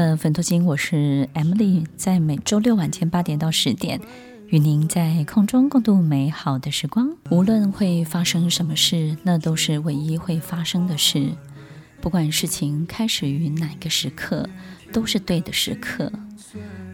[0.00, 4.00] 听快乐分多金，我是 Emily，在每周六晚间八点到十点，
[4.48, 7.14] 与您在空中共度美好的时光。
[7.30, 11.32] 无论会发生什么事，那都是唯一会发生的事。
[12.00, 14.48] 不管事情开始于哪个时刻，
[14.90, 16.10] 都是对的时刻。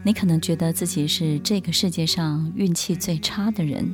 [0.02, 3.88] 你可能觉得自己是这个世界上运气最差的人，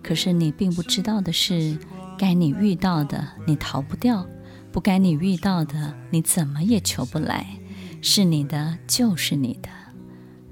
[0.00, 1.76] 可是你并不知道的是，
[2.16, 4.24] 该你遇到的，你逃不掉。
[4.70, 7.46] 不该你遇到的，你怎么也求不来。
[8.06, 9.70] 是你的就是你的，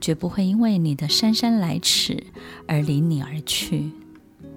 [0.00, 2.24] 绝不会因为你的姗姗来迟
[2.66, 3.90] 而离你而去。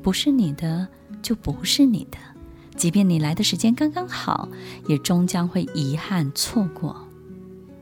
[0.02, 0.88] 不是你的
[1.22, 2.18] 就不是你的，
[2.78, 4.48] 即便你来的时间刚刚好，
[4.88, 7.06] 也终将会遗憾错过。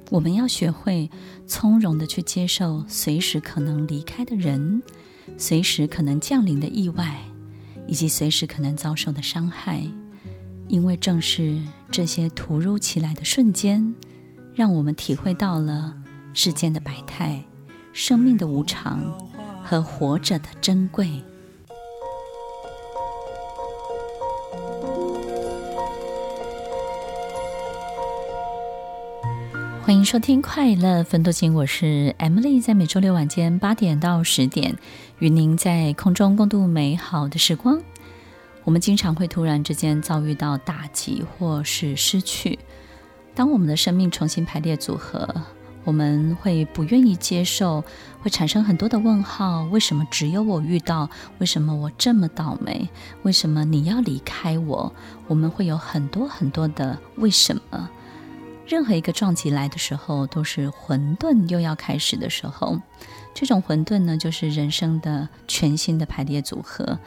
[0.10, 1.12] 我们要学会
[1.46, 4.82] 从容地去接受随时可能离开的人，
[5.38, 7.22] 随时可能降临的意外，
[7.88, 9.84] 以及随时可能遭受的伤害。
[10.68, 13.94] 因为正是这些突如其来的瞬间，
[14.56, 15.96] 让我们体会到了
[16.34, 17.44] 世间的百态、
[17.92, 19.02] 生命的无常
[19.64, 21.10] 和活着的珍贵。
[29.82, 34.78] 欢迎收听《快乐分多金》，我是 Emily，在每周六晚间八点到十点，
[35.18, 37.82] 与您在空中共度美好的时光。
[38.64, 42.60] 我们经常会突然之间遭遇到打击或是失去。
[43.36, 45.28] 当我们的生命重新排列组合，
[45.84, 47.84] 我们会不愿意接受，
[48.22, 51.10] 会产生很多的问号：为什么只有我遇到？
[51.40, 52.88] 为什么我这么倒霉？
[53.24, 54.94] 为什么你要离开我？
[55.28, 57.90] 我们会有很多很多的为什么。
[58.66, 62.80] 任何一个撞击来的时候，都是混沌又要开始的时候。
[63.34, 66.98] 这种混沌呢，就是人生的全新的排列组合。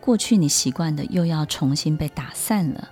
[0.00, 2.90] 过去你习惯的又要重新被打散了。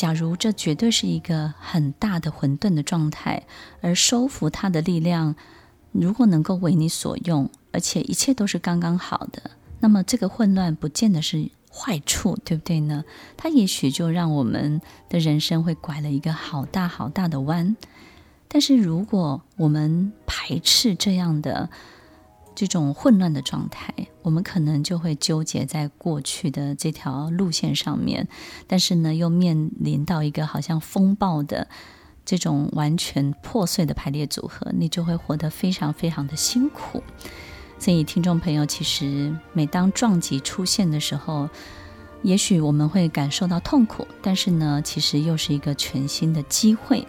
[0.00, 3.42] 假如这绝对是一个很大的混沌的状态，
[3.82, 5.36] 而收服它的力量，
[5.92, 9.50] 如果能够为你所用，而且一切都是刚刚好的，
[9.80, 13.04] 那么这个混乱不见得是坏处，对不对呢？
[13.36, 17.76] 它也许就让我们的人生会拐了一个好大好大的弯。
[18.48, 21.68] 但是如果我们排斥这样的，
[22.54, 28.28] 这种混乱的状态，我们可能就会纠结在过去的这条路线上面，
[28.66, 31.68] 但是呢，又面临到一个好像风暴的
[32.24, 37.02] 这种完全破碎的排列组合，你就会活得非常非常的辛苦。
[37.78, 41.48] 所以，听众朋友，其实每当撞击出现的时候，
[42.22, 47.06] 也许我们会感受到痛苦，但是呢，其实又是一个全新的机会。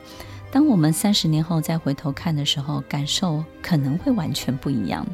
[0.51, 5.05] 当我们三十年后再回头看的时候，感受可能会完全不一样。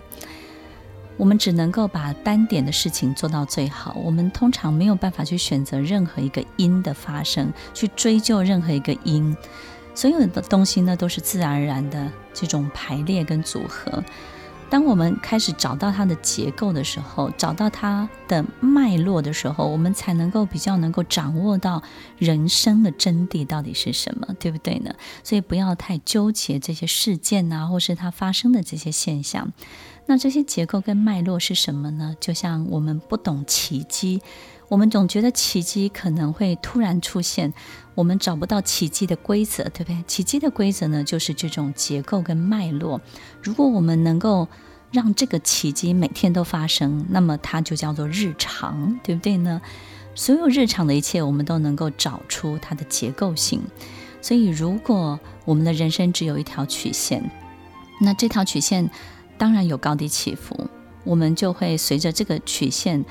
[1.15, 3.95] 我们只能够把单点的事情做到最好。
[4.03, 9.35] 我们通常没有办法去选择任何一个因的发生，去追究任何一个因。
[9.95, 14.03] 所有的东西呢，都是自然而然的这种排列跟组合。
[14.69, 21.81] 当我们开始找到它的结构的时候，找到它的脉络的时候，我们才能够比较能够掌握到
[22.17, 24.93] 人生的真谛到底是什么，对不对呢？
[25.23, 29.51] 所以不要太纠结这些事件啊，或是它发生的这些现象。
[30.05, 32.15] 那这些结构跟脉络是什么呢？
[32.19, 34.21] 就像我们不懂奇迹。
[34.69, 37.53] 我们总觉得奇迹可能会突然出现，
[37.97, 40.03] 我们找不到奇迹的规则，对不对？
[40.05, 43.01] 奇迹的规则呢，就是这种结构跟脉络。
[43.41, 44.47] 如果我们能够
[44.91, 49.59] 让这个奇迹每天都发生，那么它就叫做日常，对不对呢？
[50.13, 53.59] 所有日常的一切，我们都能够找出它的结构性。
[54.21, 57.27] 所以，如果我们的人生只有一条曲线，
[57.99, 58.87] 那这条曲线
[59.39, 60.69] 当然有高低起伏，
[61.03, 63.03] 我们就会随着这个曲线。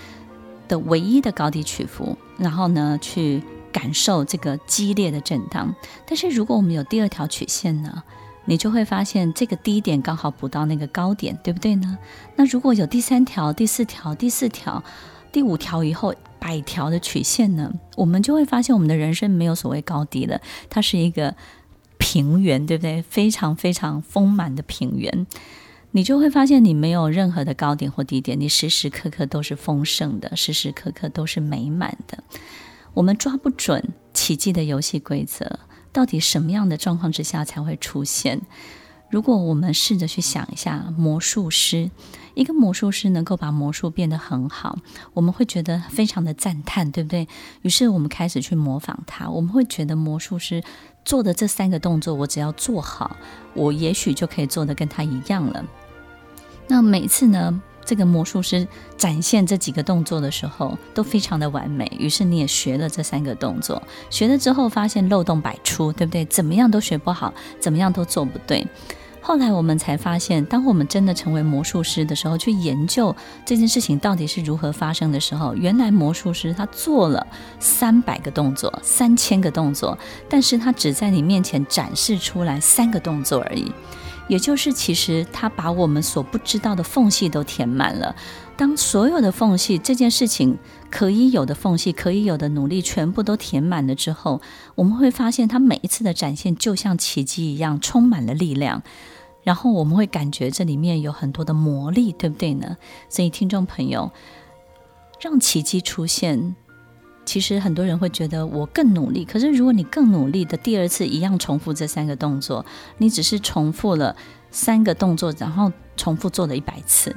[0.69, 3.41] 的唯一的高低起伏，然后呢，去
[3.77, 5.75] 感受这个激烈的震荡。
[6.07, 8.03] 但是如果我们有第二条曲线呢，
[8.47, 11.99] 你就会发现这个低点刚好补到那个高点，对不对呢？
[12.37, 14.83] 那如果有第三条、第四条、第四条、
[15.31, 20.41] 第五条以后百条的曲线呢，我们就会发现我们的人生没有所谓高低了，
[20.71, 21.37] 它是一个
[21.99, 23.03] 平原，对不对？
[23.03, 25.27] 非常非常丰满的平原。
[25.93, 32.23] 你就会发现你没有任何的高点或低点，你时时刻刻都是丰盛的，时时刻刻都是美满的。
[32.97, 35.59] 我们抓不准奇迹的游戏规则，
[35.93, 38.41] 到底什么样的状况之下才会出现？
[39.11, 41.91] 如果我们试着去想一下，魔术师，
[42.33, 44.79] 一个魔术师能够把魔术变得很好，
[45.13, 47.29] 我们会觉得非常的赞叹，对不对？
[47.61, 50.65] 于是我们开始去模仿他，我们会觉得魔术师
[51.05, 53.15] 做的这三个动作，我只要做好，
[53.53, 55.63] 我也许就可以做得跟他一样了。
[56.67, 58.67] 那每次呢，这个魔术师
[58.99, 61.91] 展现这几个动作的时候，都非常的完美。
[61.99, 66.25] 于是你也学了这三个动作，学了之后发现漏洞百出，对不对？
[66.25, 68.67] 怎么样都学不好，怎么样都做不对。
[69.21, 77.27] 后来我们才发现，当我们真的成为魔术师的时候，去研究这件事情到底是如何发生的时候，原来魔术师他做了
[77.59, 79.99] 三百个动作，三千个动作，
[80.29, 83.73] 但是他只在你面前展示出来三个动作而已。
[84.29, 88.15] 也就是，其实他把我们所不知道的缝隙都填满了。
[88.57, 90.57] 当所有的缝隙，这件事情
[90.91, 94.41] 可以有的缝隙，可以有的努力，全部都填满了之后，
[94.75, 98.83] 我们会发现，他每一次的展现就像奇迹一样，充满了力量。
[99.43, 102.79] 然后我们会感觉这里面有很多的魔力，对不对呢？
[103.09, 104.11] 所以，听众朋友，
[105.21, 106.57] 让奇迹出现。
[107.27, 112.65] 其实很多人会觉得我更努力，可是如果你更努力的第二次一样重复这三个动作，
[112.99, 114.15] 你只是重复了
[114.53, 117.15] 三个动作，然后重复做了一百次，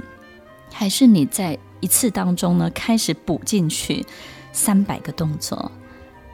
[0.74, 4.04] 还是你在一次当中呢开始补进去
[4.52, 5.72] 三百个动作？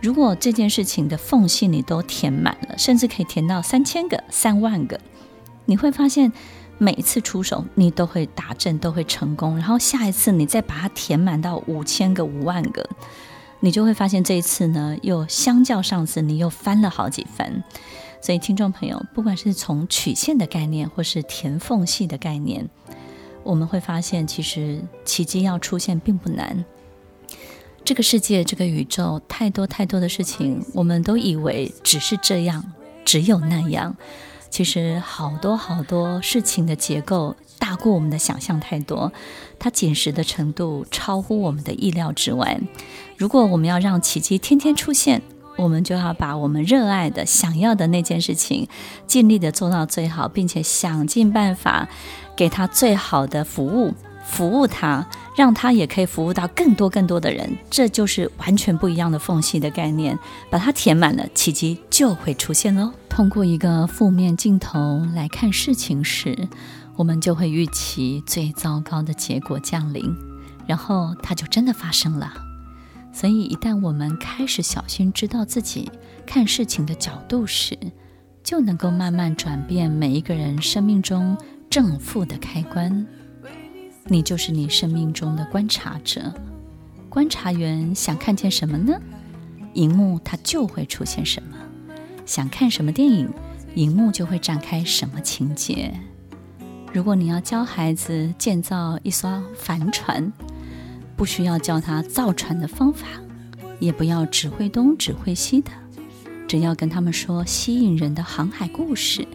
[0.01, 4.99] 如果这件事情的缝隙你都填满了，甚至可以填到三千个、三万个，
[5.65, 6.31] 你会发现
[6.77, 12.87] 每一次出手你都会打正，都会成功，然后下一次你再把它填满到五千个、五万个。
[13.65, 17.63] 你就会发现这一次呢，又相较上次，你又翻了好几番。
[18.21, 22.69] 所以，听众朋友，不管是从曲线的概念，或是填缝隙的概念，
[23.41, 26.63] 我们会发现，其实奇迹要出现并不难。
[27.83, 32.63] 这个世界，这个宇宙，太多太多的事情，我们都以为只是这样，
[33.03, 33.97] 只有那样。
[34.51, 39.11] 其实，好多好多事情的结构大过我们的想象太多，
[39.59, 42.59] 它紧实的程度超乎我们的意料之外。
[43.17, 45.21] 如果我们要让奇迹天天出现，
[45.57, 48.67] 我们就要把我们热爱的、想要的那件事情，
[49.07, 51.87] 尽力的做到最好，并且想尽办法
[52.35, 53.93] 给他最好的服务，
[54.25, 55.07] 服务他，
[55.37, 57.57] 让他也可以服务到更多更多的人。
[57.69, 60.19] 这就是完全不一样的缝隙的概念，
[60.49, 62.91] 把它填满了，奇迹就会出现喽。
[63.07, 66.49] 通过一个负面镜头来看事情时，
[66.95, 70.15] 我们就会预期最糟糕的结果降临，
[70.65, 72.33] 然后它就真的发生了。
[73.11, 75.89] 所以，一旦我们开始小心知道自己
[76.25, 77.77] 看事情的角度时，
[78.43, 81.37] 就能够慢慢转变每一个人生命中
[81.69, 83.05] 正负的开关。
[84.07, 86.33] 你就是你生命中的观察者，
[87.09, 88.99] 观察员想看见什么呢？
[89.73, 91.57] 荧幕它就会出现什么。
[92.25, 93.29] 想看什么电影，
[93.75, 95.93] 荧幕就会展开什么情节。
[96.95, 100.31] 如果你要教孩子建造一艘帆船，
[101.17, 103.05] 不需要教他造船的方法，
[103.81, 105.71] 也不要指挥东指挥西的，
[106.47, 109.27] 只要跟他们说吸引人的航海故事，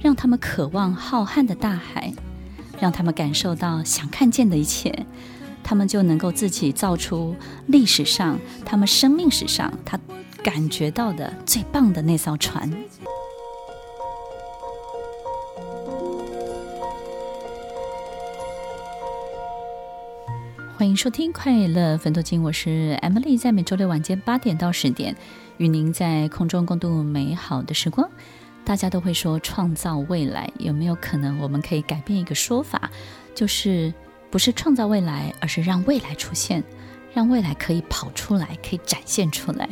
[0.00, 2.12] 让他们渴望浩瀚的大海，
[2.80, 5.06] 让他们感受到想看见的一切，
[5.62, 7.36] 他们就能够自己造出
[7.68, 9.96] 历史上、他们生命史上他
[10.42, 12.68] 感觉到的最棒的那艘船。
[20.78, 25.16] 欢迎收听《快乐粉多金》，我是 Emily，在每周六晚间八点到十点，
[25.56, 28.06] 与您在空中共度美好的时光。
[28.62, 32.90] 大家都会说创造未来，有没有可能我们可以改变一个说法，
[33.34, 33.90] 就是
[34.30, 36.62] 不是创造未来，而是让未来出现，
[37.14, 39.66] 让未来可以跑出来，可以展现出来。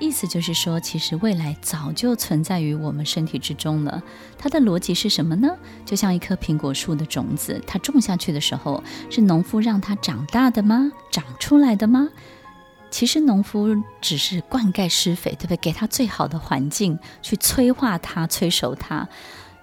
[0.00, 4.02] 意思就是说，其实未来早就存在于我们身体之中了。
[4.36, 5.56] 它的逻辑是什么呢？
[5.84, 10.90] 就像一棵苹果树的种子，它种下去的时候，是农夫让它长大的吗？
[11.10, 12.08] 长出来的吗？
[12.90, 15.56] 其实农夫只是灌溉施肥，对不对？
[15.56, 19.08] 给它最好的环境，去催化它、催熟它。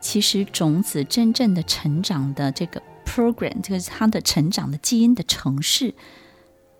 [0.01, 5.93] 其实种子真正的成长的这个 program，这个它的成长的基因的程式，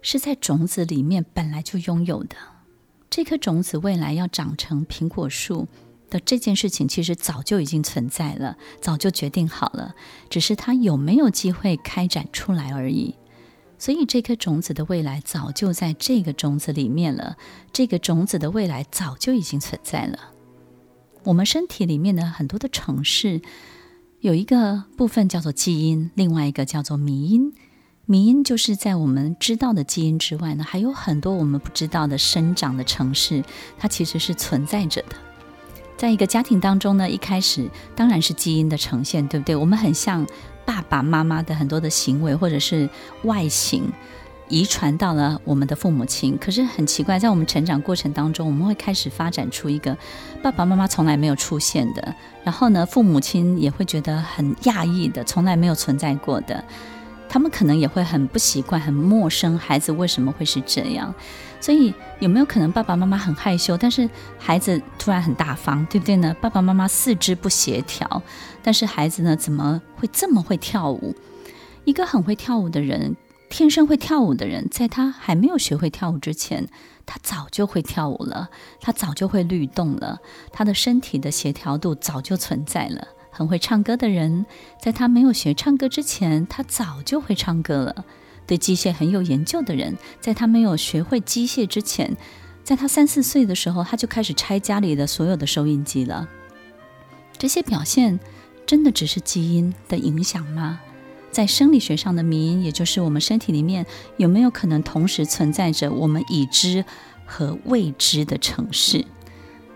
[0.02, 2.36] 是在种子里面本来就拥有的。
[3.12, 5.68] 这颗种子未来要长成苹果树
[6.10, 9.94] 的这件事情，其实早就已经存在了，早就决定好了，
[10.30, 13.14] 只是它有没有机会开展出来而已。
[13.78, 17.36] 所以，这颗种子的未来早就在这个种子里面了，
[17.74, 20.32] 这个种子的未来早就已经存在了。
[21.26, 23.42] 我们身体里面的很多的城市，
[24.22, 27.52] 有一个部分叫做基因，另外一个叫做迷因。
[28.12, 33.42] 迷因就是在我们知道的基因之外呢，还有很多我们不知道的生长的城市，
[33.80, 35.16] 它其实是存在着的。
[35.96, 39.56] 在一个家庭当中呢，一开始当然是基因的呈现，对不对？
[39.56, 40.28] 我们很像
[40.66, 42.90] 爸爸妈妈的很多的行为或者是
[43.24, 43.90] 外形。
[44.50, 49.98] 遗传到了我们的父母亲，可是很奇怪，在我们成长过程当中，我们会开始发展出一个
[50.44, 52.14] 爸爸妈妈从来没有出现的，
[52.44, 56.62] 然后呢，父母亲也会觉得很讶异的，从来没有存在过的，
[57.32, 61.16] 他们可能也会很不习惯、很陌生，孩子为什么会是这样？
[61.62, 66.36] 所以有没有可能爸爸妈妈很害羞，但是孩子突然很大方，对不对呢？
[66.42, 68.22] 爸爸妈妈四肢不协调，
[68.62, 71.16] 但是孩子呢，怎么会这么会跳舞？
[71.86, 73.16] 一个很会跳舞的人。
[73.50, 76.68] 天生会跳舞的人，在他还没有学会跳舞之前，
[77.06, 78.50] 他早就会跳舞了，
[78.82, 80.20] 他早就会律动了，
[80.52, 83.08] 他的身体的协调度早就存在了。
[83.32, 84.46] 很会唱歌的人，
[84.80, 88.06] 在他没有学唱歌之前，他早就会唱歌了。
[88.46, 92.18] 对机械很有研究的人，在他没有学会机械之前，
[92.64, 96.28] 在他三四岁的时候，他就开始拆家里的所有的收音机了。
[97.38, 98.20] 这些表现
[98.66, 100.82] 真的只是基因的影响吗？
[101.32, 103.86] 在生理学上的迷因，也就是我们身体里面
[104.18, 106.84] 有没有可能同时存在着我们已知
[107.26, 109.06] 和未知的城市？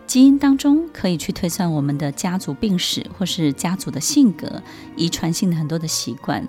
[0.07, 4.61] 基因当中可以去推算我们的家族病史，或是家族的性格、
[4.95, 6.47] 遗传性的很多的习惯。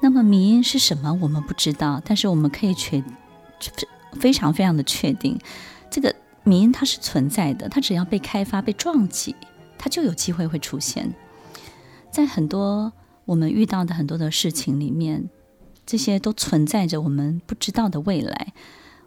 [0.00, 1.12] 那么迷因是什么？
[1.20, 3.02] 我们不知道，但是我们可以确
[4.12, 5.38] 非常非常的确定，
[5.90, 7.68] 这个迷因它是存在的。
[7.68, 9.34] 它只要被开发、被撞击，
[9.76, 11.12] 它就有机会会出现
[12.10, 12.92] 在很多。
[13.24, 15.28] 我们遇到的很多的事情里面，
[15.84, 18.54] 这些都存在着我们不知道的未来。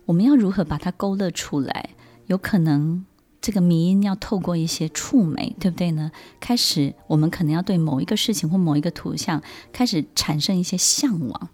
[0.05, 1.89] 我们要如何把它勾勒出来？
[2.27, 3.03] 有可能
[3.41, 6.11] 这个迷因要透过一些触媒，对不对呢？
[6.39, 9.41] 开始，我们可能要对某一个事情或某一个图像
[9.73, 11.49] 开始产生一些向往。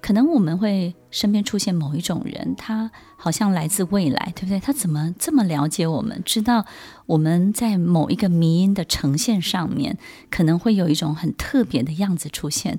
[0.00, 4.58] 可能我们会身边出现某一种人，他好像来自未来，对不对？
[4.58, 6.22] 他怎么这么了解我们？
[6.24, 6.64] 知道
[7.04, 9.98] 我们在某一个迷因的呈现上面，
[10.30, 12.78] 可能会有一种很特别的样子出现。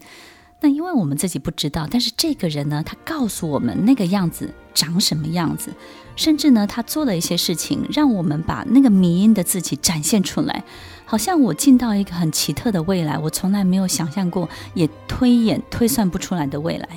[0.63, 5.73] 那因为我们自己不知道，但是这个人呢，他告诉我们那个样子长什么样子，
[6.15, 10.63] 甚至呢，他做了一些事情，让我们把那个迷因的自己展现出来。
[11.03, 16.87] 好像我进到一个很奇特的未来，我从来没有想象过，也推演推算不出来的未来。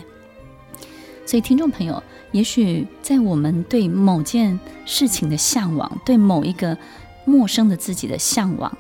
[1.27, 2.01] 所以，听众朋友，
[2.33, 6.77] 也许在我们对某件事情的向往，对某一个
[7.25, 8.71] 陌生的自己的向往，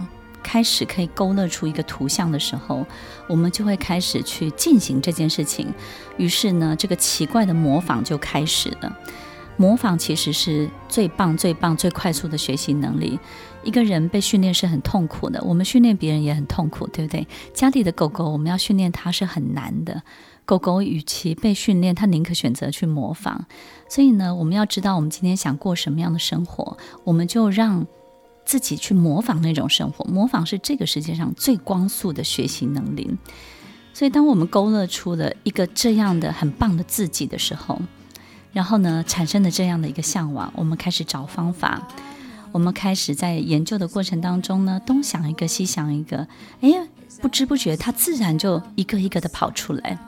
[0.44, 2.86] 开始可以勾勒出一个图像的时候，
[3.28, 5.72] 我们就会开始去进行这件事情。
[6.18, 8.96] 于是呢，这个奇怪的模仿就开始了。
[9.56, 13.18] 模仿其实是最棒、最棒、最快速的学习能力。
[13.62, 17.26] 一个人被训练是很痛苦的，我们训练别人也很痛苦，对不对？
[17.52, 20.02] 家里的狗狗，我们要训练它是很难的。
[20.44, 23.46] 狗狗与其被训练，它宁可选择去模仿。
[23.88, 27.86] 所以呢，我们要知道我们今天想过什么样的生活，我们就让
[28.44, 30.04] 自己去模仿那种生活。
[30.04, 33.10] 模仿是这个世界上最光速的学习能力。
[33.92, 37.80] 所以，当我们勾勒出了一个这样的很棒的自己的时候，
[38.52, 41.86] 然后呢，产生了这样的一个向往，我们开始找方法。
[42.50, 46.26] 我们开始在研究的过程当中呢，东想一个，西想一个，
[46.60, 46.80] 哎呀，
[47.20, 49.98] 不知不觉它自然就一个一个的跑出来。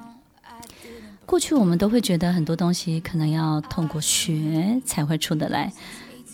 [1.24, 5.72] 过去我们都会觉得很多东西可能要通过学才会出得来，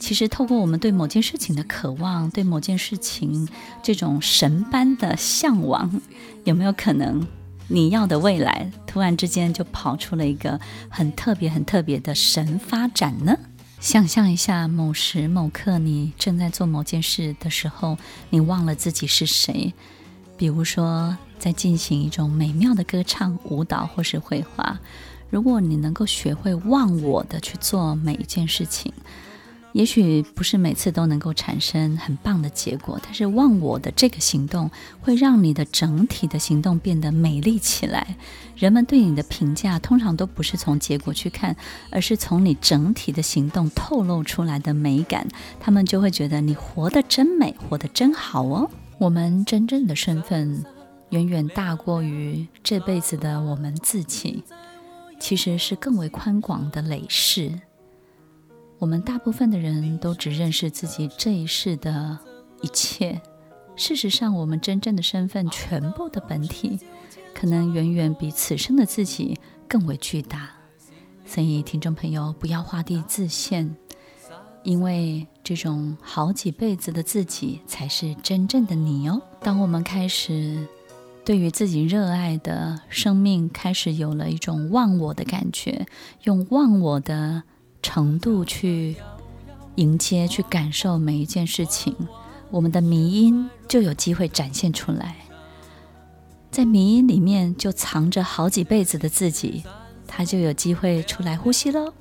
[0.03, 3.49] 其实透过我们对某件事情的渴望，对某件事情
[3.85, 6.03] 这种神般的向往，
[6.43, 7.25] 有没有可能
[7.69, 13.39] 你要的未来突然之间就跑出了一个很特别、很特别的神发展呢？
[13.79, 17.97] 想象一下，某时某刻你正在做某件事的时候，
[18.31, 19.73] 你忘了自己是谁，
[20.37, 21.17] 比如说。
[21.39, 24.79] 在进行一种美妙的歌唱、舞蹈或是绘画。
[25.29, 28.93] 如果你能够学会忘我的去做每一件事情，
[29.73, 38.17] 也许不是每次都能够产生很棒的结果，但是忘我的这个行动会让你的整体的行动变得美丽起来。
[38.57, 41.57] 人们对你的评价通常都不是从结果去看，
[41.91, 45.26] 而是从你整体的行动透露出来的美感。
[45.59, 48.71] 他们就会觉得你活得真美，活得真好哦。
[48.99, 50.64] 我们真正的身份。
[51.11, 54.43] 远远大过于这辈子的我们自己，
[55.21, 57.52] 其实是更为宽广的累世。
[58.83, 62.19] 我们大部分的人都只认识自己这一世的
[62.62, 63.23] 一切，
[63.77, 66.81] 事实上，我们真正的身份、全部的本体，
[67.33, 70.51] 可能远远比此生的自己更为巨大。
[71.25, 73.73] 所以，听众朋友，不要画地自限，
[74.65, 79.23] 因为这种好几辈子的自己才是真正的你哦。
[79.41, 80.67] 当我们开始。
[81.25, 85.87] 对于自己热爱的生命开始有了一种忘我的感觉，
[86.25, 87.45] 用忘我的
[87.83, 88.97] 程度去
[89.75, 91.95] 迎接、去感受每一件事情，
[92.51, 95.17] 我们的迷因就有机会展现出来。
[96.51, 99.65] 在迷因里面就藏着好几辈子的自己，
[100.07, 101.93] 他就有机会出来呼吸喽。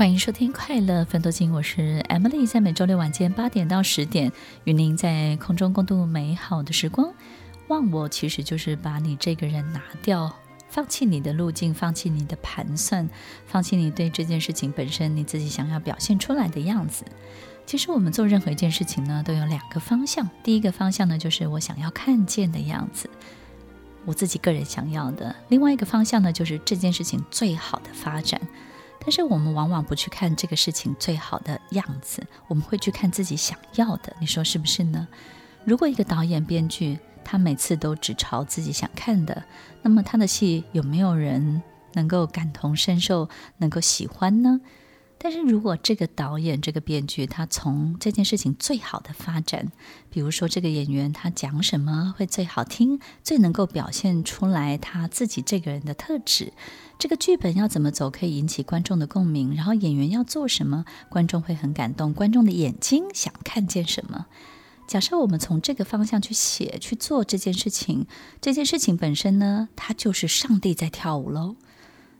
[0.00, 4.32] 欢迎收听《快乐分多金》，我是 Emily，在每周六晚间八点到十点，
[4.64, 7.12] 与您在空中共度美好的时光。
[7.68, 10.34] 忘我其实就是把你这个人拿掉。
[10.70, 13.06] 放弃你的路径，放弃你的盘算，
[13.44, 17.04] 放弃你对这件事情本身你自己想要表现出来的样子。
[17.66, 20.26] 其实我们做任何一件事情呢，都有两个方向。
[20.42, 23.10] 第一个方向呢，就是我想要看见的样子，
[24.06, 28.40] 我自己个人想要的；另外一个方向呢，就是这件事情最好的发展。
[29.00, 34.14] 但是我们往往不去看这个事情最好的样子，我们会去看自己想要的。
[34.20, 35.08] 你说是不是呢？
[35.64, 39.44] 如果一个导演、编剧，他每次都只朝自己想看的，
[39.82, 41.62] 那么他的戏有没有人
[41.94, 43.28] 能够感同身受，
[43.58, 44.60] 能够喜欢呢？
[45.22, 49.70] 但是如果这个导演、这个编剧，他从这件事情最好的发展，
[50.08, 56.54] 比如说这个演员他讲什么会最好听，最能够表现出来他自己这个人的特质，
[57.00, 64.26] 这个剧本要怎么走可以引起观众的共鸣，然后演员要做什么，观众会很感动，观众的眼睛想看见什么。
[64.86, 68.06] 假设我们从这个方向去写、去做这件事情，
[68.42, 71.56] 这件事情本身呢，它就是上帝在跳舞喽。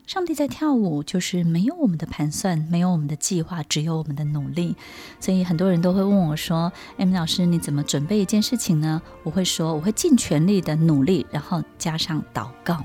[0.06, 4.75] 上帝在跳舞，就是没有我们的盘算，没有我们的计划，只有我们的努力。
[5.20, 12.82] 所以很多人都会问我说：“Emily 老师，你怎么准备一件事情呢？”我会说：“我会尽全力的努力，然后加上祷告。”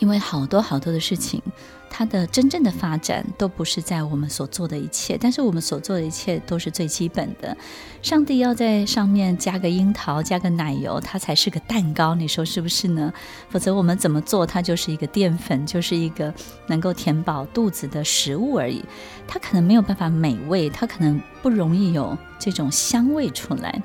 [0.00, 1.40] 因为好多好多的事情，
[1.88, 7.56] 它的真正的发展都不是在我们所做的一切，但是我们所做的一切都是最基本的。
[8.02, 13.12] 上帝要在上面加个樱桃，加个奶油，它才是个蛋糕，你说是不是呢？
[13.50, 16.32] 否则我们怎么做，它就是一个淀粉，就是一个
[16.66, 18.82] 能够填饱肚子的食物而已。
[19.28, 23.82] 它可能没有办法美味，它可能不容易有这种香味出来。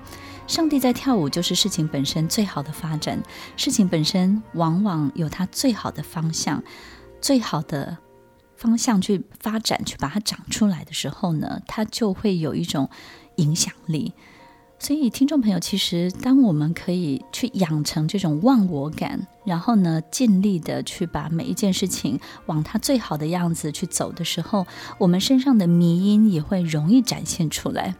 [0.47, 3.21] 上帝在跳舞，就是事情本身最好的发展。
[3.57, 6.63] 事情本身往往有它最好的方向，
[7.19, 7.97] 最好的
[8.55, 12.89] 方向去发展，去把它长出来的时候呢，它就会有一种
[13.37, 14.13] 影响力。
[14.77, 24.67] 所以，听众朋友，其实当我们可以去养成这种忘我感，然后呢，尽力的去把每一件事情往它最好的样子去走的时候，
[24.99, 27.95] 我们身上的迷因也会容易展现出来。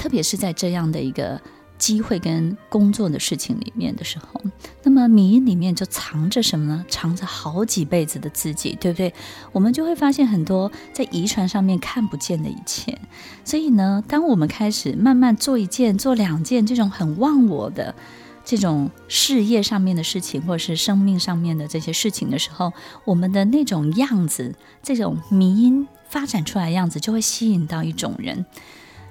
[0.00, 1.38] 特别是在这样的一个
[1.76, 4.40] 机会跟工作的事情里面的时候，
[4.82, 6.82] 那么迷因里面就藏着什么呢？
[6.88, 9.12] 藏着好几辈子的自己，对不对？
[9.52, 12.98] 我们就会发现很多在遗传上面看不见的一切。
[13.44, 17.94] 所以呢，当我们开始慢慢做一件、做两件这种很忘我的
[18.42, 22.72] 这种事业上面的事情，或者是生命上面的这些事情的时候，
[23.04, 28.46] 我们的那种样子，这种迷因发展出来的样子，就会吸引到一种人。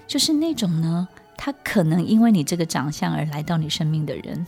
[0.09, 4.47] 就是那种呢，他可能因为你这个长相而来到你生命的人，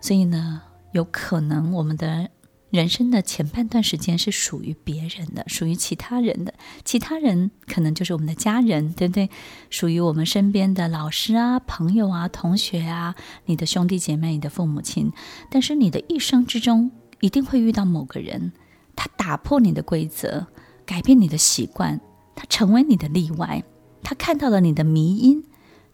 [0.00, 2.30] 所以呢，有可能我们的
[2.70, 6.54] 人生的前半段时间是属于别人的，属于其他人的，
[6.84, 9.28] 其他人可能就是我们的家人，对不对？
[9.68, 15.12] 属于我们身边的老师啊、朋友啊、同学啊、你的兄弟姐妹、你的父母亲。
[15.50, 18.52] 但是你的一生之中，一定会遇到某个人，
[18.94, 20.46] 他打破你的规则，
[20.86, 22.00] 改变你的习惯，
[22.36, 23.60] 他成为你的例外。
[24.04, 25.42] 他看到了你的迷因，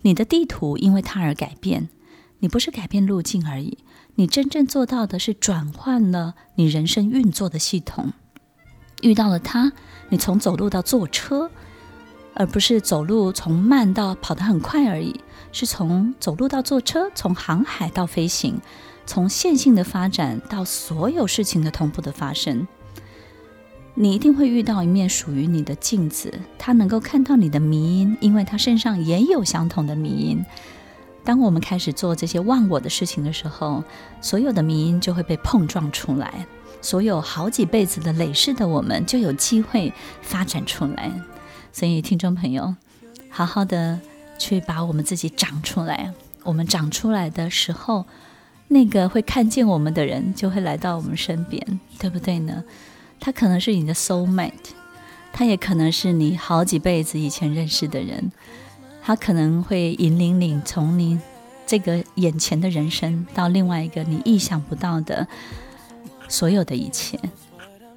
[0.03, 1.89] 你的地图因为他而改变。
[2.41, 3.79] 你不是改变路径而已，
[4.15, 8.13] 你真正做到的是转换了你人生运作的系统。
[9.03, 9.73] 遇到了他，
[10.09, 11.51] 你从走路到坐车，
[12.35, 15.21] 而不是走路从慢到跑得很快而已，
[15.53, 18.59] 是从走路到坐车，从航海到飞行，
[19.05, 22.67] 从线性的发展到所有事情的同步的发生。
[23.95, 30.45] 你一定会遇到一面属于你的镜子，它能够看到你的迷因，因为它身上也有相同的迷因。
[31.23, 33.85] 当我们开始做这些忘我的事情的时候，
[34.23, 36.47] 所有的迷因就会被碰撞出来，
[36.81, 41.13] 所有好几辈子的累世的我们就有机会发展出来。
[41.73, 42.75] 所以，听众朋友，
[43.29, 44.01] 好好的
[44.39, 46.13] 去把我们自己长出来。
[46.43, 48.07] 我们长出来的时候，
[48.69, 52.65] 那个会看见我们的人就会来到我们身边，对不对呢？
[53.21, 54.73] 他可能是你的 soul mate，
[55.33, 58.33] 他也可能是你好几辈子以前认识的人，
[59.03, 61.21] 他可能会引领你从你
[61.67, 65.29] 这个眼前的人生到另外一个你意想不到的
[66.29, 67.21] 所有的一切。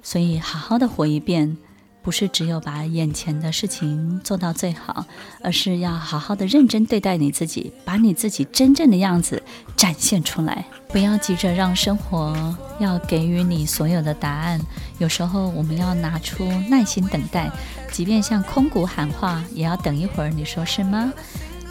[0.02, 1.56] 所以，好好的活一遍，
[2.04, 5.06] 不是只有把眼前的事情做到最好，
[5.42, 9.42] 而是要好好的认真对待你自己，把你自己真正的样子
[9.74, 10.66] 展现出来。
[10.88, 14.60] 不要急着让生活要给予你所有的答案，
[14.98, 17.50] 有时候我们要拿出耐心等待，
[17.90, 20.28] 即便向空谷喊话，也要等一会儿。
[20.28, 21.10] 你说是吗？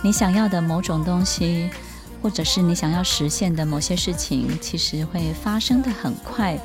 [0.04, 1.70] 你想要的某种东西，
[2.24, 6.58] 或者是你想要实现的某些事情，其实会发生的很快。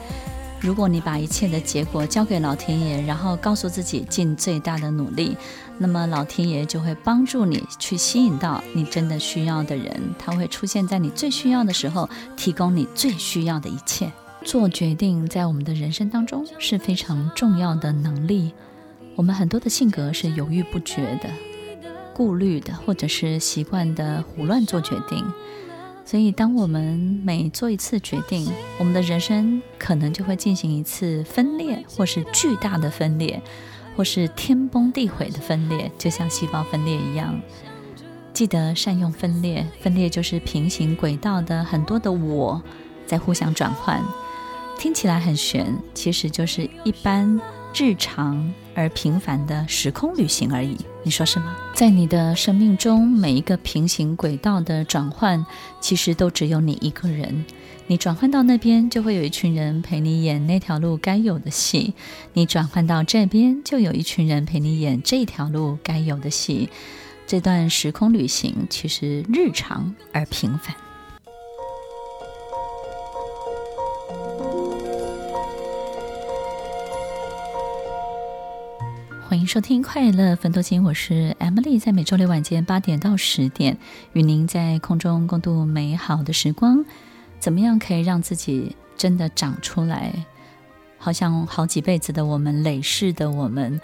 [0.61, 5.37] 如果你把一切的结果交给老天爷，然后告诉自己尽最大的努力，
[5.79, 14.11] 那么老天爷就会帮助你去吸引到你真的需要的人，他会出现在你最需要的时候，提供你最需要的一切。
[14.45, 18.53] 做决定在我们的人生当中是非常重要的能力。
[19.15, 21.29] 我们很多的性格是犹豫不决的、
[22.15, 25.25] 顾虑的，或者是习惯的胡乱做决定。
[26.09, 33.43] 所以，当我们每做一次决定，我们的人生可能就会进行一次分裂，或是巨大的分裂，
[33.95, 37.39] 或是天崩地毁的分裂，就像细胞分裂一样。
[38.33, 42.63] 记得善用分裂，分裂就是平行轨道的很多的我
[43.07, 44.03] 在互相转换。
[44.79, 47.39] 听起来很玄，其实就是一般。
[47.81, 51.57] 日常而平凡的时空旅行而已，你说是吗？
[51.75, 55.47] 在你的生命中，每一个平行轨道的转换，
[55.81, 57.45] 其实都只有你一个人。
[57.87, 61.93] 你转换到那边，就会有一群人陪你演那条路该有的戏；
[62.33, 66.69] 你转换到这边，就有一群人陪你演这条路该有的戏。
[67.29, 70.75] 这段时空旅行其实日常而平凡。
[79.29, 83.77] 欢迎收听《快乐分多金》，我是 Emily，在每周六晚间八点到十点，
[84.15, 86.83] 与您在空中共度美好的时光。
[87.39, 90.15] 怎么样可以让自己真的长出来？
[90.97, 93.79] 好像好几辈子的我们，累世的我们，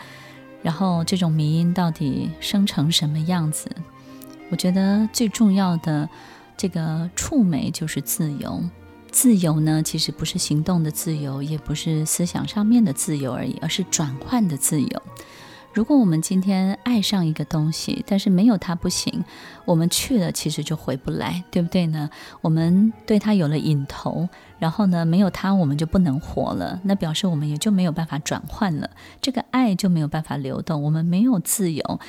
[0.62, 3.68] 然后这种迷因到底生成什么样子？
[4.50, 6.09] 我觉得最重要的
[6.57, 8.64] 这个触媒就是自由。
[9.14, 15.03] 自由呢，其实不是行动的自由，也不是思想上面的自由而已，而是转换的自由。
[15.72, 19.24] 如果我们今天爱上一个东西，但是没有它不行，
[19.64, 22.11] 我们去了其实就回不来，对不对呢？
[22.40, 28.90] 我们对它有了瘾头，然后呢，没有它我们就不能活了，那表示我们也就没有办法转换了，
[29.22, 32.00] 这个爱就没有办法流动，我们没有自由。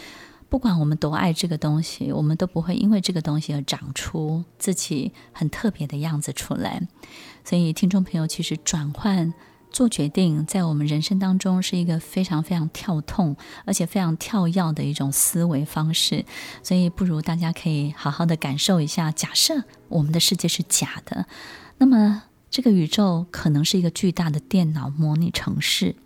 [0.50, 6.88] 不管我们多爱这个东西，我们都不会因为这个东西而长出自己很特别的样子出来。
[7.44, 9.34] 所以，听众朋友，其实转换。
[9.72, 16.24] 做决定在我们人生当中是一个非常非常跳痛，而且非常跳跃的一种思维方式，
[16.64, 19.12] 所以不如大家可以好好的感受一下。
[19.12, 21.26] 假设我们的世界是假的，
[21.78, 25.98] 那么这个宇宙可能是一个巨大的电脑模拟城市。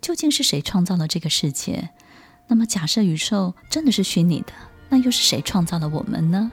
[0.00, 1.90] 究竟是谁创造了这个世界？
[2.48, 4.52] 那么假设宇宙真的是虚拟的，
[4.88, 6.50] 那又是谁创造了我们呢？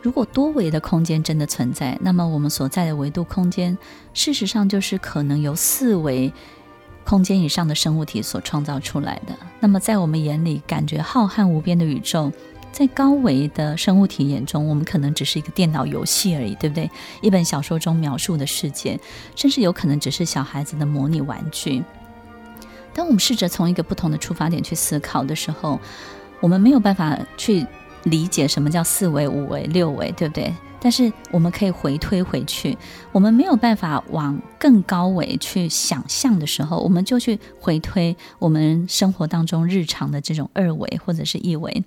[0.00, 3.76] 如果多维的空间真的存在，那么我们所在的维度空间，
[4.12, 6.32] 事实上就是可能由四维
[7.04, 9.34] 空间以上的生物体所创造出来的。
[9.60, 12.30] 那么在我们眼里，感觉浩瀚无边的宇宙，
[12.70, 16.90] 在高维的生物体眼中，我们可能只是一个电脑游戏而已，对不对？
[17.22, 19.00] 一本小说中描述的世界，
[19.34, 21.82] 甚至有可能只是小孩子的模拟玩具。
[22.94, 25.78] 当我们试着从一个不同的出发点去思考的时候，
[26.40, 27.66] 我们没有办法去。
[28.04, 30.54] 理解什么叫四维、五维、六维，对不对？
[30.78, 32.76] 但是我们可以回推回去，
[33.12, 41.82] 我们没有办法往更高维去想象的时候，我们就去回推我们生活当中日常的这种二维或者是一维，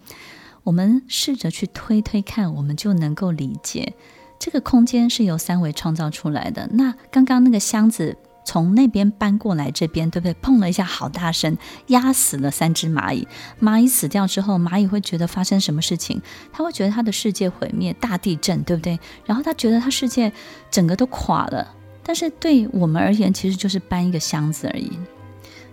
[0.64, 3.94] 我们试着去推推看，我们就能够理解
[4.40, 6.68] 这个空间是由三维创造出来的。
[6.72, 8.18] 那刚刚那个箱子。
[8.48, 10.34] 从那边搬过来这边，对不对？
[10.36, 11.58] 碰了一下，好大声，
[11.88, 13.28] 压死了三只蚂蚁。
[13.62, 16.22] 蚂蚁死掉之后，蚂蚁会觉得发生什么事情？
[16.54, 18.98] 他会觉得他的世界毁灭，大地震，对不对？
[19.26, 20.32] 然后他觉得他世界
[20.72, 21.76] 整个都垮了。
[22.04, 24.98] 但是对我们而言，其实就是搬一个箱子而已。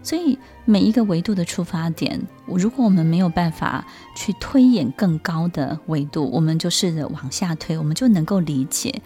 [0.02, 9.00] 所以每一个维度的出发点，如果我们没有办法去推演更高的维度，我们就试着往下推，我们就能够理解。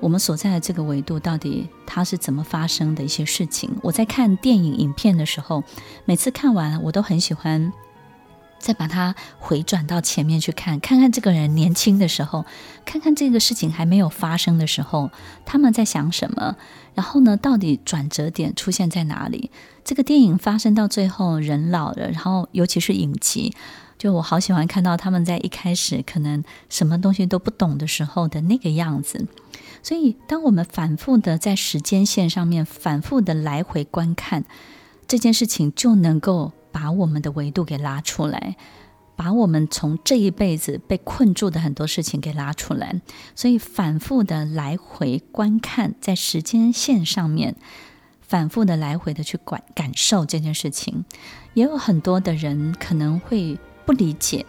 [0.00, 3.70] 我们所在的这个维度到底它是怎么发生的一些事情？
[3.82, 5.64] 我在看电影影片的时候，
[6.04, 7.72] 每次看完我都很喜欢
[8.58, 12.44] 再把它回转到前面去看，看看这个人年轻的时候，
[12.84, 15.10] 看看这个事情还没有发生的时候，
[15.44, 16.56] 他们在想什么？
[16.94, 19.50] 然后呢，到底转折点出现在哪里？
[19.84, 23.54] 这个电影发生到最后，人老了，然后尤其是影集，
[23.98, 29.26] 就我好喜欢看到他们在一开始可能什么东西都不懂的时候的那个样子。
[29.86, 34.44] 所以，当我们反复的在时间线上面反复的来回观看，
[35.06, 38.56] 这件事情就能够把我们的维度给拉出来，
[39.14, 43.00] 把我们从这一辈子被困住的很多事情给拉出来。
[43.36, 47.54] 所以反复的来回观看，在时间线上面，
[48.20, 51.04] 反复的来回的去感感受这件事情，
[51.54, 54.44] 也有很多的人可能会不理解，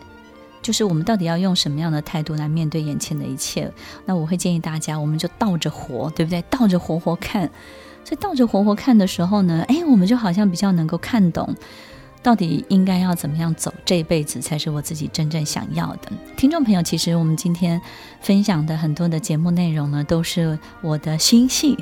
[0.68, 3.72] 就是我们到底要用什么样的态度来面对眼前的一切？
[4.04, 6.44] 那我会建议大家，我们就倒着活，对不对？
[6.50, 7.50] 倒着活活看。
[8.04, 11.56] 所以倒着活活看的时候呢，哎，我们就好像比较能够看懂，
[12.22, 16.12] 到底应该要怎么样走这一辈子才是我自己真正想要的。
[16.36, 17.82] 听众朋友，其实我们今天
[18.20, 21.78] 分享的很多的节目内容呢，都是我的心系，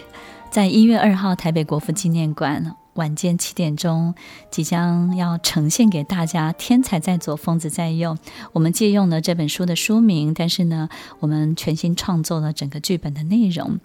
[0.52, 4.14] 在一月二号台北国父纪念馆晚间七点钟
[4.52, 6.52] 即将要呈现给大家。
[6.52, 8.18] 天才在左，疯子在右。
[8.52, 13.80] 我们借用了这本书的书名，但是呢，我们全新创作了整个剧本的内容。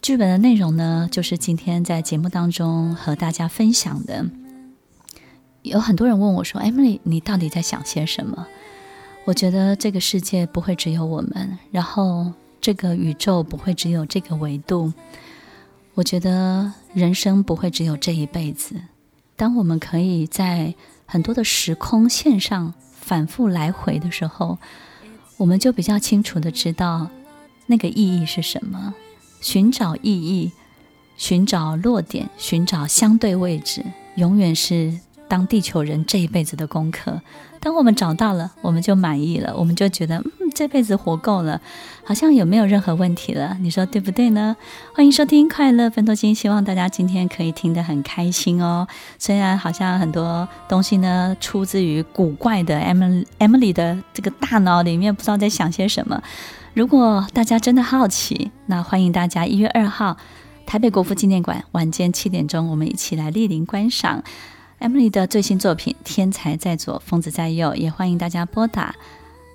[0.00, 4.24] 剧本的内容呢，就是今天在节目当中和大家分享的。
[5.62, 8.46] 有很多人问我说：“Emily，你到底在想些什么？”
[9.26, 14.92] 我觉得这个世界不会只有我们，然后这个宇宙不会只有这个维度。
[15.98, 18.76] 我觉得人生不会只有这一辈子。
[19.34, 20.72] 当我们可以在
[21.06, 24.58] 很多的时空线上反复来回的时候，
[25.38, 27.08] 我们就比较清楚地知道
[27.66, 28.94] 那个意义是什么。
[29.40, 30.52] 寻找意义，
[31.16, 33.84] 寻找落点，寻找相对位置，
[34.14, 37.20] 永远是当地球人这一辈子的功课。
[37.58, 41.60] 当我们找到了，我们就满意了，我们就觉得，嗯，这辈子活够了，
[42.02, 43.56] 好像有没有任何问题了？
[43.60, 44.56] 你说对不对呢？
[44.92, 48.88] 欢迎收听《快乐分多金》，希望大家今天可以听得很开心哦。
[49.20, 56.20] 虽然好像很多东西呢，出自于古怪的 Emily Emily 的这个大脑里面，不知道在想些什么。
[56.74, 60.16] 如果大家真的好奇，那欢迎大家一月二号
[60.66, 64.24] 台北国父纪念馆晚间七点钟，我们一起来莅临观赏
[64.80, 67.70] Emily 的最新作品《天才在左，疯子在右》。
[67.76, 68.96] 也欢迎大家拨打